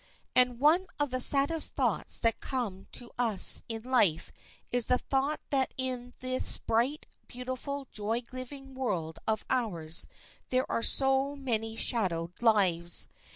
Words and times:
And 0.35 0.57
one 0.59 0.87
of 0.99 1.11
the 1.11 1.19
saddest 1.19 1.75
thoughts 1.75 2.17
that 2.17 2.39
come 2.39 2.85
to 2.93 3.11
us 3.19 3.61
in 3.69 3.83
life 3.83 4.31
is 4.71 4.87
the 4.87 4.97
thought 4.97 5.39
that 5.51 5.75
in 5.77 6.15
this 6.21 6.57
bright, 6.57 7.05
beautiful, 7.27 7.87
joy 7.91 8.21
giving 8.21 8.73
world 8.73 9.19
of 9.27 9.45
ours 9.47 10.07
there 10.49 10.65
are 10.71 10.81
so 10.81 11.35
many 11.35 11.75
shadowed 11.75 12.33
lives. 12.41 13.07